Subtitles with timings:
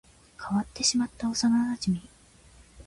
[0.43, 2.01] 変わってしまった幼馴染